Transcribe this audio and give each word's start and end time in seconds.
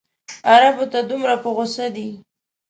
عربو 0.51 0.85
ته 0.91 0.99
دومره 1.09 1.35
په 1.43 1.49
غوسه 1.55 1.85
دی. 1.95 2.09